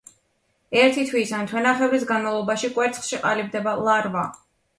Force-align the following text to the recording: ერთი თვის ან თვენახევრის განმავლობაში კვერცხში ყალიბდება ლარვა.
ერთი 0.83 1.03
თვის 1.09 1.33
ან 1.39 1.49
თვენახევრის 1.51 2.07
განმავლობაში 2.13 2.71
კვერცხში 2.79 3.21
ყალიბდება 3.27 3.77
ლარვა. 3.91 4.27